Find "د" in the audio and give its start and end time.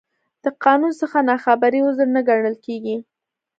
0.43-0.45